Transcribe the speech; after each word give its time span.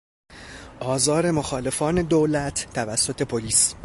آزار 0.79 1.31
مخالفان 1.31 2.01
دولت 2.01 2.67
توسط 2.73 3.21
پلیس 3.23 3.75